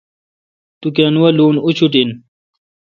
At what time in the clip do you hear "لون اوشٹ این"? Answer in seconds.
1.37-2.09